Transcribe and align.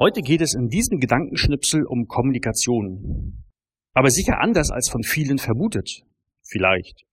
Heute 0.00 0.22
geht 0.22 0.40
es 0.40 0.54
in 0.54 0.66
diesem 0.66 0.98
Gedankenschnipsel 0.98 1.84
um 1.86 2.06
Kommunikation. 2.08 3.44
Aber 3.92 4.10
sicher 4.10 4.40
anders 4.40 4.70
als 4.70 4.88
von 4.88 5.04
vielen 5.04 5.38
vermutet. 5.38 6.02
Vielleicht. 6.42 7.04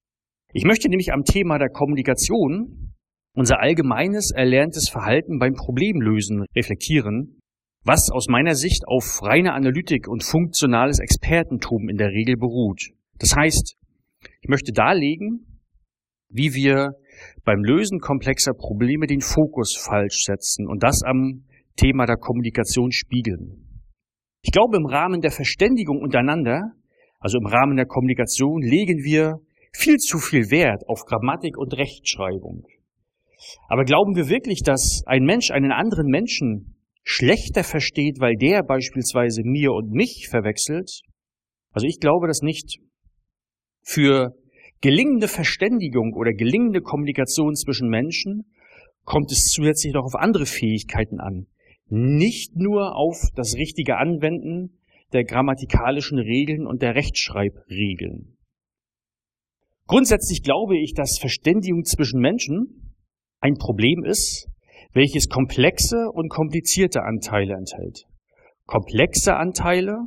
Ich 0.52 0.64
möchte 0.66 0.90
nämlich 0.90 1.14
am 1.14 1.24
Thema 1.24 1.60
der 1.60 1.70
Kommunikation 1.70 2.96
unser 3.34 3.60
allgemeines 3.60 4.32
erlerntes 4.36 4.90
Verhalten 4.90 5.38
beim 5.38 5.54
Problemlösen 5.54 6.46
reflektieren, 6.56 7.40
was 7.84 8.10
aus 8.10 8.28
meiner 8.28 8.56
Sicht 8.56 8.88
auf 8.88 9.22
reine 9.22 9.54
Analytik 9.54 10.08
und 10.08 10.24
funktionales 10.24 11.00
Expertentum 11.00 11.88
in 11.88 11.98
der 11.98 12.10
Regel 12.10 12.36
beruht. 12.36 12.82
Das 13.20 13.36
heißt, 13.36 13.76
ich 14.42 14.50
möchte 14.50 14.72
darlegen, 14.74 15.62
wie 16.30 16.56
wir 16.56 16.94
beim 17.44 17.64
Lösen 17.64 18.00
komplexer 18.00 18.54
Probleme 18.54 19.06
den 19.06 19.22
Fokus 19.22 19.78
falsch 19.78 20.24
setzen 20.26 20.68
und 20.68 20.82
das 20.82 21.04
am 21.04 21.46
Thema 21.76 22.06
der 22.06 22.18
Kommunikation 22.18 22.92
spiegeln. 22.92 23.68
Ich 24.42 24.52
glaube, 24.52 24.78
im 24.78 24.86
Rahmen 24.86 25.22
der 25.22 25.32
Verständigung 25.32 26.00
untereinander, 26.02 26.72
also 27.20 27.38
im 27.38 27.46
Rahmen 27.46 27.76
der 27.76 27.86
Kommunikation, 27.86 28.62
legen 28.62 29.04
wir 29.04 29.40
viel 29.74 29.98
zu 29.98 30.18
viel 30.18 30.50
Wert 30.50 30.84
auf 30.88 31.06
Grammatik 31.06 31.58
und 31.58 31.74
Rechtschreibung. 31.78 32.66
Aber 33.68 33.84
glauben 33.84 34.16
wir 34.16 34.30
wirklich, 34.30 34.62
dass 34.64 35.04
ein 35.06 35.24
Mensch 35.24 35.52
einen 35.52 35.72
anderen 35.72 36.08
Menschen 36.08 36.76
schlechter 37.04 37.64
versteht, 37.64 38.20
weil 38.20 38.36
der 38.36 38.64
beispielsweise 38.64 39.42
mir 39.44 39.72
und 39.72 39.92
mich 39.92 40.28
verwechselt? 40.30 41.02
Also 41.72 41.88
ich 41.88 42.00
glaube 42.00 42.28
das 42.28 42.42
nicht. 42.42 42.80
Für 43.84 44.34
gelingende 44.82 45.28
Verständigung 45.28 46.14
oder 46.14 46.34
gelingende 46.34 46.82
Kommunikation 46.82 47.56
zwischen 47.56 47.90
Menschen 47.90 48.52
kommt 49.04 49.32
es 49.32 49.52
zusätzlich 49.52 49.94
noch 49.94 50.04
auf 50.04 50.16
andere 50.16 50.46
Fähigkeiten 50.46 51.20
an. 51.20 51.48
Nicht 51.94 52.56
nur 52.56 52.96
auf 52.96 53.18
das 53.36 53.56
richtige 53.56 53.98
Anwenden 53.98 54.80
der 55.12 55.26
grammatikalischen 55.26 56.20
Regeln 56.20 56.66
und 56.66 56.82
der 56.82 56.96
Rechtschreibregeln. 56.96 58.38
Grundsätzlich 59.88 60.42
glaube 60.42 60.78
ich, 60.78 60.94
dass 60.94 61.20
Verständigung 61.20 61.84
zwischen 61.84 62.22
Menschen 62.22 62.96
ein 63.42 63.56
Problem 63.56 64.06
ist, 64.06 64.48
welches 64.94 65.28
komplexe 65.28 66.10
und 66.14 66.30
komplizierte 66.30 67.02
Anteile 67.04 67.56
enthält. 67.56 68.06
Komplexe 68.66 69.36
Anteile, 69.36 69.98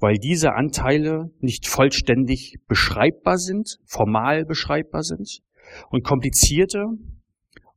weil 0.00 0.16
diese 0.16 0.52
Anteile 0.52 1.30
nicht 1.40 1.66
vollständig 1.66 2.56
beschreibbar 2.68 3.38
sind, 3.38 3.78
formal 3.86 4.44
beschreibbar 4.44 5.02
sind, 5.02 5.40
und 5.88 6.04
komplizierte, 6.04 6.84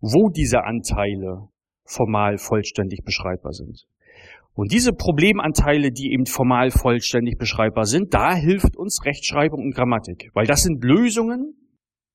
wo 0.01 0.29
diese 0.29 0.65
Anteile 0.65 1.47
formal 1.85 2.37
vollständig 2.37 3.03
beschreibbar 3.03 3.53
sind. 3.53 3.85
Und 4.53 4.71
diese 4.71 4.93
Problemanteile, 4.93 5.91
die 5.91 6.13
eben 6.13 6.25
formal 6.25 6.71
vollständig 6.71 7.37
beschreibbar 7.37 7.85
sind, 7.85 8.13
da 8.13 8.33
hilft 8.33 8.77
uns 8.77 9.03
Rechtschreibung 9.03 9.59
und 9.61 9.75
Grammatik, 9.75 10.29
weil 10.33 10.45
das 10.45 10.63
sind 10.63 10.83
Lösungen 10.83 11.55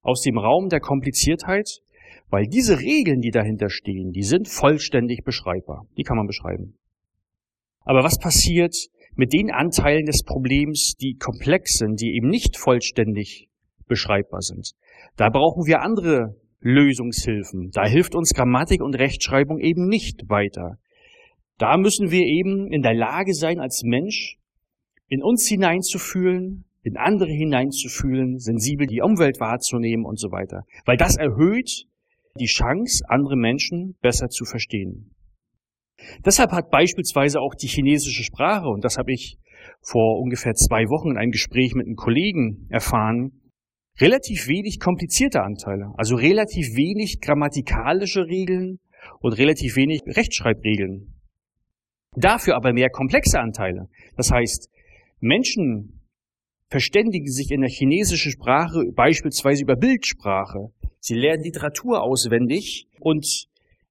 aus 0.03 0.23
dem 0.23 0.39
Raum 0.39 0.69
der 0.71 0.81
Kompliziertheit, 0.81 1.81
weil 2.31 2.47
diese 2.47 2.81
Regeln, 2.81 3.21
die 3.21 3.31
dahinter 3.31 3.69
stehen, 3.69 4.13
die 4.13 4.23
sind 4.23 4.49
vollständig 4.49 5.23
beschreibbar. 5.23 5.87
Die 5.97 6.03
kann 6.03 6.17
man 6.17 6.27
beschreiben. 6.27 6.79
Aber 7.81 8.03
was 8.03 8.19
passiert 8.19 8.75
mit 9.17 9.33
den 9.33 9.51
Anteilen 9.51 10.07
des 10.07 10.23
Problems, 10.23 10.95
die 10.99 11.17
komplex 11.17 11.79
sind, 11.79 12.01
die 12.01 12.15
eben 12.17 12.29
nicht 12.29 12.57
vollständig 12.57 13.49
beschreibbar 13.87 14.41
sind? 14.41 14.73
Da 15.17 15.29
brauchen 15.29 15.67
wir 15.67 15.83
andere 15.83 16.40
Lösungshilfen. 16.61 17.71
Da 17.73 17.87
hilft 17.87 18.15
uns 18.15 18.35
Grammatik 18.35 18.83
und 18.83 18.95
Rechtschreibung 18.95 19.59
eben 19.59 19.87
nicht 19.87 20.29
weiter. 20.29 20.79
Da 21.59 21.77
müssen 21.77 22.11
wir 22.11 22.23
eben 22.23 22.73
in 22.73 22.83
der 22.83 22.95
Lage 22.95 23.35
sein, 23.35 23.61
als 23.61 23.83
Mensch 23.85 24.39
in 25.09 25.23
uns 25.23 25.47
hineinzufühlen, 25.47 26.65
in 26.83 26.97
andere 26.97 27.31
hineinzufühlen, 27.31 28.39
sensibel 28.39 28.87
die 28.87 29.03
Umwelt 29.03 29.41
wahrzunehmen 29.41 30.07
und 30.07 30.19
so 30.19 30.31
weiter. 30.31 30.65
Weil 30.87 30.97
das 30.97 31.17
erhöht 31.17 31.87
die 32.39 32.47
Chance, 32.47 33.05
andere 33.09 33.37
Menschen 33.37 33.97
besser 34.01 34.29
zu 34.29 34.45
verstehen. 34.45 35.11
Deshalb 36.25 36.53
hat 36.53 36.71
beispielsweise 36.71 37.41
auch 37.41 37.55
die 37.55 37.67
chinesische 37.67 38.23
Sprache, 38.23 38.69
und 38.69 38.85
das 38.85 38.97
habe 38.97 39.13
ich 39.13 39.39
vor 39.83 40.21
ungefähr 40.21 40.55
zwei 40.55 40.85
Wochen 40.85 41.11
in 41.11 41.19
einem 41.19 41.33
Gespräch 41.33 41.75
mit 41.75 41.87
einem 41.87 41.97
Kollegen 41.97 42.67
erfahren, 42.71 43.40
relativ 44.01 44.49
wenig 44.49 44.81
komplizierte 44.81 45.43
Anteile, 45.43 45.93
also 45.97 46.17
relativ 46.17 46.75
wenig 46.75 47.21
grammatikalische 47.21 48.27
Regeln 48.27 48.81
und 49.21 49.35
relativ 49.35 49.77
wenig 49.77 50.03
Rechtschreibregeln. 50.07 51.15
Dafür 52.17 52.57
aber 52.57 52.73
mehr 52.73 52.91
komplexe 52.91 53.39
Anteile. 53.39 53.89
Das 54.17 54.31
heißt, 54.31 54.69
Menschen 55.21 56.01
verständigen 56.69 57.31
sich 57.31 57.51
in 57.51 57.61
der 57.61 57.71
chinesischen 57.71 58.33
Sprache 58.33 58.85
beispielsweise 58.95 59.63
über 59.63 59.77
Bildsprache. 59.77 60.73
Sie 60.99 61.15
lernen 61.15 61.45
Literatur 61.45 62.03
auswendig 62.03 62.87
und 63.01 63.47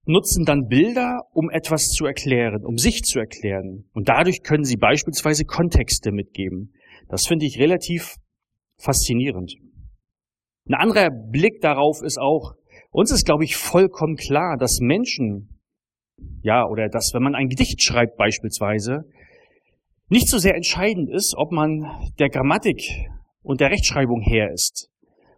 nutzen 0.06 0.44
dann 0.46 0.68
Bilder, 0.68 1.22
um 1.34 1.50
etwas 1.50 1.90
zu 1.90 2.06
erklären, 2.06 2.66
um 2.66 2.78
sich 2.78 3.04
zu 3.04 3.20
erklären. 3.20 3.86
Und 3.94 4.10
dadurch 4.10 4.44
können 4.44 4.64
sie 4.64 4.78
beispielsweise 4.78 5.46
Kontexte 5.46 6.12
mitgeben. 6.12 6.74
Das 7.10 7.28
finde 7.28 7.46
ich 7.46 7.60
relativ 7.60 8.16
faszinierend. 8.78 9.56
Ein 10.70 10.76
anderer 10.76 11.10
Blick 11.10 11.62
darauf 11.62 12.04
ist 12.04 12.20
auch, 12.20 12.54
uns 12.92 13.12
ist, 13.12 13.26
glaube 13.26 13.44
ich, 13.44 13.56
vollkommen 13.56 14.16
klar, 14.16 14.56
dass 14.56 14.78
Menschen, 14.80 15.60
ja, 16.44 16.64
oder 16.64 16.90
dass, 16.90 17.12
wenn 17.16 17.24
man 17.24 17.34
ein 17.34 17.48
Gedicht 17.48 17.82
schreibt 17.82 18.18
beispielsweise, 18.18 19.06
nicht 20.10 20.30
so 20.30 20.38
sehr 20.38 20.56
entscheidend 20.56 21.10
ist, 21.10 21.34
ob 21.36 21.52
man 21.52 21.88
der 22.20 22.30
Grammatik 22.30 22.84
und 23.42 23.62
der 23.62 23.72
Rechtschreibung 23.72 24.22
her 24.22 24.52
ist, 24.54 24.92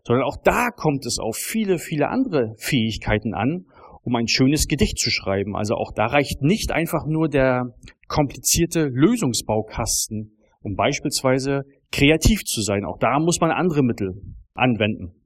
sondern 0.04 0.26
auch 0.26 0.36
da 0.44 0.70
kommt 0.70 1.06
es 1.06 1.18
auf 1.18 1.38
viele, 1.38 1.78
viele 1.78 2.10
andere 2.10 2.54
Fähigkeiten 2.58 3.34
an, 3.34 3.68
um 4.04 4.14
ein 4.18 4.28
schönes 4.28 4.68
Gedicht 4.68 5.00
zu 5.00 5.12
schreiben. 5.12 5.56
Also 5.56 5.76
auch 5.76 5.94
da 5.94 6.08
reicht 6.08 6.42
nicht 6.42 6.74
einfach 6.74 7.06
nur 7.06 7.30
der 7.30 7.74
komplizierte 8.10 8.84
Lösungsbaukasten, 8.84 10.36
um 10.62 10.76
beispielsweise 10.76 11.62
kreativ 11.90 12.44
zu 12.44 12.62
sein. 12.62 12.84
Auch 12.84 12.98
da 12.98 13.18
muss 13.20 13.40
man 13.40 13.52
andere 13.52 13.82
Mittel 13.82 14.22
anwenden. 14.56 15.21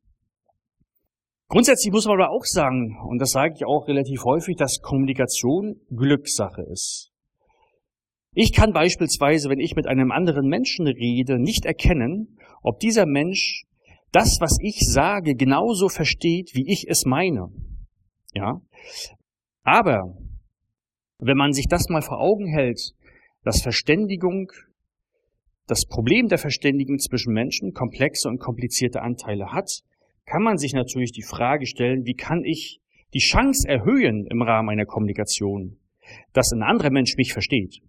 Grundsätzlich 1.47 1.91
muss 1.91 2.05
man 2.05 2.19
aber 2.19 2.31
auch 2.31 2.43
sagen, 2.43 2.97
und 3.07 3.19
das 3.19 3.31
sage 3.31 3.53
ich 3.55 3.65
auch 3.65 3.87
relativ 3.87 4.23
häufig, 4.23 4.55
dass 4.55 4.81
Kommunikation 4.81 5.79
Glückssache 5.95 6.63
ist. 6.63 7.11
Ich 8.33 8.51
kann 8.51 8.73
beispielsweise, 8.73 9.49
wenn 9.49 9.59
ich 9.59 9.75
mit 9.75 9.87
einem 9.87 10.11
anderen 10.11 10.47
Menschen 10.47 10.87
rede, 10.87 11.39
nicht 11.39 11.65
erkennen, 11.65 12.37
ob 12.61 12.79
dieser 12.79 13.05
Mensch 13.05 13.63
das, 14.11 14.39
was 14.41 14.57
ich 14.59 14.79
sage, 14.79 15.35
genauso 15.35 15.87
versteht, 15.87 16.51
wie 16.53 16.71
ich 16.71 16.87
es 16.89 17.05
meine. 17.05 17.47
Ja? 18.33 18.61
Aber 19.63 20.15
wenn 21.19 21.37
man 21.37 21.53
sich 21.53 21.67
das 21.67 21.89
mal 21.89 22.01
vor 22.01 22.19
Augen 22.19 22.47
hält, 22.47 22.93
dass 23.43 23.61
Verständigung, 23.61 24.51
das 25.67 25.85
Problem 25.85 26.27
der 26.27 26.37
Verständigung 26.37 26.99
zwischen 26.99 27.33
Menschen 27.33 27.73
komplexe 27.73 28.27
und 28.27 28.39
komplizierte 28.39 29.01
Anteile 29.01 29.51
hat, 29.53 29.81
kann 30.25 30.43
man 30.43 30.57
sich 30.57 30.73
natürlich 30.73 31.11
die 31.11 31.23
Frage 31.23 31.65
stellen, 31.65 32.05
wie 32.05 32.15
kann 32.15 32.43
ich 32.43 32.79
die 33.13 33.19
Chance 33.19 33.67
erhöhen 33.67 34.25
im 34.29 34.41
Rahmen 34.41 34.69
einer 34.69 34.85
Kommunikation, 34.85 35.77
dass 36.33 36.51
ein 36.51 36.63
anderer 36.63 36.91
Mensch 36.91 37.15
mich 37.17 37.33
versteht. 37.33 37.81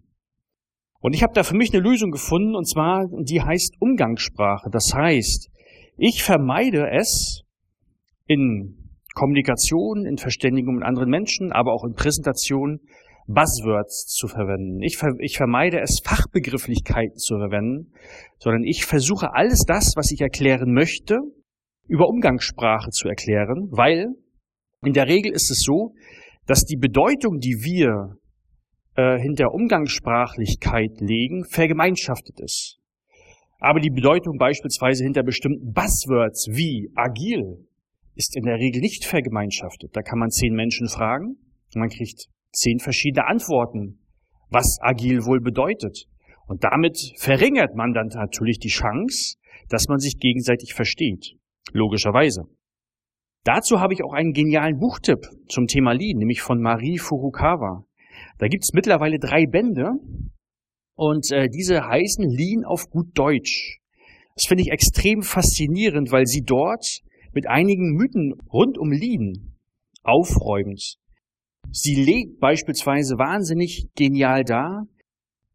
Und 1.01 1.15
ich 1.15 1.23
habe 1.23 1.35
da 1.35 1.43
für 1.43 1.57
mich 1.57 1.73
eine 1.73 1.83
Lösung 1.83 2.11
gefunden, 2.11 2.55
und 2.55 2.69
zwar, 2.69 3.07
die 3.23 3.43
heißt 3.43 3.77
Umgangssprache. 3.81 4.71
Das 4.71 4.95
heißt, 4.95 5.51
ich 5.99 6.23
vermeide 6.23 6.91
es 6.91 7.43
in 8.27 8.91
Kommunikation, 9.15 10.05
in 10.05 10.19
Verständigung 10.19 10.77
mit 10.77 10.85
anderen 10.85 11.11
Menschen, 11.11 11.53
aber 11.53 11.73
auch 11.73 11.85
in 11.85 11.95
Präsentation 11.95 12.81
Buzzwords 13.27 14.07
zu 14.07 14.29
verwenden. 14.29 14.81
Ich, 14.83 14.97
ver 14.99 15.15
ich 15.19 15.37
vermeide 15.37 15.81
es, 15.81 16.01
Fachbegrifflichkeiten 16.05 17.17
zu 17.17 17.37
verwenden, 17.37 17.93
sondern 18.39 18.63
ich 18.63 18.85
versuche 18.85 19.35
alles 19.35 19.65
das, 19.67 19.95
was 19.97 20.13
ich 20.13 20.21
erklären 20.21 20.73
möchte, 20.73 21.19
über 21.89 22.09
Umgangssprache 22.09 22.91
zu 22.91 23.09
erklären, 23.09 23.69
weil 23.71 24.15
in 24.83 24.93
der 24.93 25.07
Regel 25.07 25.33
ist 25.33 25.51
es 25.51 25.63
so, 25.63 25.95
dass 26.47 26.65
die 26.65 26.77
Bedeutung, 26.77 27.39
die 27.39 27.63
wir 27.63 28.17
äh, 28.97 29.19
hinter 29.19 29.53
Umgangssprachlichkeit 29.53 31.01
legen, 31.01 31.45
vergemeinschaftet 31.45 32.41
ist. 32.41 32.79
Aber 33.59 33.81
die 33.81 33.91
Bedeutung 33.91 34.37
beispielsweise 34.39 35.05
hinter 35.05 35.23
bestimmten 35.23 35.73
Buzzwords 35.73 36.49
wie 36.53 36.91
agil 36.95 37.67
ist 38.15 38.37
in 38.37 38.45
der 38.45 38.57
Regel 38.57 38.81
nicht 38.81 39.05
vergemeinschaftet. 39.05 39.91
Da 39.95 40.03
kann 40.03 40.19
man 40.19 40.31
zehn 40.31 40.55
Menschen 40.55 40.89
fragen 40.89 41.37
und 41.75 41.81
man 41.81 41.89
kriegt 41.89 42.27
zehn 42.53 42.79
verschiedene 42.79 43.27
Antworten, 43.27 43.99
was 44.51 44.79
agil 44.81 45.25
wohl 45.25 45.41
bedeutet. 45.41 46.07
Und 46.47 46.65
damit 46.65 47.13
verringert 47.19 47.75
man 47.75 47.93
dann 47.93 48.09
natürlich 48.09 48.59
die 48.59 48.69
Chance, 48.69 49.37
dass 49.69 49.89
man 49.89 49.99
sich 49.99 50.19
gegenseitig 50.19 50.75
versteht. 50.75 51.35
Logischerweise. 51.73 52.45
Dazu 53.45 53.81
habe 53.81 53.95
ich 53.95 54.03
auch 54.03 54.13
einen 54.13 54.33
genialen 54.33 54.79
Buchtipp 54.79 55.29
zum 55.49 55.67
Thema 55.67 55.93
Lean, 55.93 56.19
nämlich 56.19 56.43
von 56.43 56.61
Marie 56.61 56.99
Furukawa. 56.99 57.85
Da 58.39 58.49
gibt's 58.49 58.73
mittlerweile 58.73 59.19
drei 59.19 59.47
Bände 59.47 59.93
und 60.97 61.31
äh, 61.31 61.49
diese 61.49 61.87
heißen 61.87 62.25
Lean 62.29 62.65
auf 62.65 62.91
gut 62.91 63.17
Deutsch. 63.17 63.79
Das 64.35 64.47
finde 64.47 64.63
ich 64.63 64.71
extrem 64.71 65.23
faszinierend, 65.23 66.11
weil 66.11 66.27
sie 66.27 66.43
dort 66.43 67.03
mit 67.33 67.47
einigen 67.47 67.95
Mythen 67.95 68.35
rund 68.53 68.79
um 68.79 68.91
Lean 68.91 69.55
aufräumend. 70.03 70.97
Sie 71.71 71.95
legt 71.95 72.41
beispielsweise 72.41 73.17
wahnsinnig 73.19 73.89
genial 73.95 74.45
dar, 74.45 74.87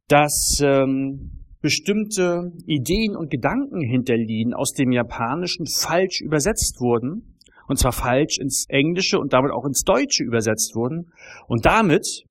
dass 0.08 0.62
ähm, 0.64 1.41
bestimmte 1.62 2.52
Ideen 2.66 3.16
und 3.16 3.30
Gedanken 3.30 3.82
hinter 3.82 4.18
Lean 4.18 4.54
aus 4.54 4.72
dem 4.74 4.92
Japanischen 4.92 5.66
falsch 5.68 6.22
übersetzt 6.22 6.82
wurden, 6.82 7.38
und 7.68 7.78
zwar 7.78 7.92
falsch 7.92 8.40
ins 8.40 8.66
Englische 8.68 9.20
und 9.20 9.34
damit 9.34 9.52
auch 9.52 9.66
ins 9.66 9.84
Deutsche 9.84 10.24
übersetzt 10.24 10.76
wurden, 10.76 11.12
und 11.48 11.66
damit 11.66 12.26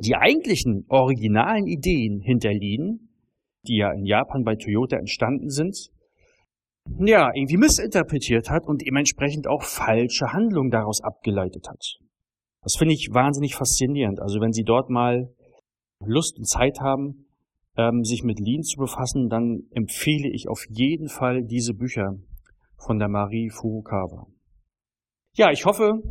die 0.00 0.14
eigentlichen 0.14 0.84
originalen 0.88 1.66
Ideen 1.66 2.20
hinter 2.20 2.52
Lean, 2.52 3.08
die 3.66 3.78
ja 3.78 3.92
in 3.92 4.04
Japan 4.04 4.44
bei 4.44 4.56
Toyota 4.56 4.96
entstanden 4.96 5.50
sind, 5.50 5.90
ja, 6.98 7.30
irgendwie 7.34 7.56
missinterpretiert 7.56 8.50
hat 8.50 8.66
und 8.66 8.82
dementsprechend 8.86 9.46
auch 9.48 9.62
falsche 9.62 10.32
Handlungen 10.32 10.70
daraus 10.70 11.00
abgeleitet 11.02 11.66
hat. 11.68 11.98
Das 12.62 12.76
finde 12.76 12.94
ich 12.94 13.08
wahnsinnig 13.12 13.54
faszinierend. 13.54 14.20
Also 14.20 14.40
wenn 14.40 14.52
Sie 14.52 14.64
dort 14.64 14.90
mal 14.90 15.30
Lust 16.04 16.36
und 16.38 16.46
Zeit 16.46 16.80
haben, 16.80 17.23
ähm, 17.76 18.04
sich 18.04 18.22
mit 18.22 18.38
Lean 18.38 18.62
zu 18.62 18.78
befassen, 18.78 19.28
dann 19.28 19.62
empfehle 19.70 20.28
ich 20.32 20.48
auf 20.48 20.64
jeden 20.70 21.08
Fall 21.08 21.42
diese 21.44 21.74
Bücher 21.74 22.16
von 22.76 22.98
der 22.98 23.08
Marie 23.08 23.50
Furukawa. 23.50 24.26
Ja, 25.36 25.50
ich 25.50 25.64
hoffe, 25.64 26.02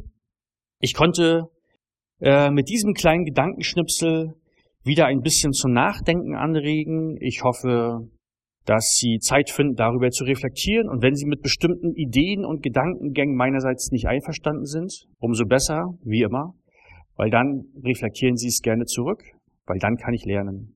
ich 0.80 0.94
konnte 0.94 1.50
äh, 2.20 2.50
mit 2.52 2.70
diesem 2.70 2.94
kleinen 2.94 3.26
Gedankenschnipsel 3.26 4.34
wieder 4.84 5.06
ein 5.06 5.22
bisschen 5.22 5.54
zum 5.54 5.72
Nachdenken 5.72 6.36
anregen. 6.36 7.16
Ich 7.22 7.44
hoffe, 7.44 8.10
dass 8.66 8.98
Sie 9.00 9.20
Zeit 9.20 9.50
finden, 9.50 9.76
darüber 9.76 10.10
zu 10.10 10.26
reflektieren. 10.26 10.90
Und 10.90 11.02
wenn 11.02 11.16
Sie 11.16 11.26
mit 11.26 11.42
bestimmten 11.42 11.94
Ideen 11.96 12.46
und 12.46 12.64
Gedankengängen 12.64 13.36
meinerseits 13.36 13.92
nicht 13.92 14.08
einverstanden 14.08 14.66
sind, 14.66 15.08
umso 15.20 15.46
besser, 15.46 15.94
wie 16.04 16.22
immer, 16.22 16.54
weil 17.16 17.30
dann 17.30 17.66
reflektieren 17.84 18.36
Sie 18.36 18.48
es 18.48 18.62
gerne 18.62 18.86
zurück, 18.86 19.22
weil 19.66 19.80
dann 19.80 19.96
kann 19.98 20.14
ich 20.14 20.26
lernen. 20.26 20.76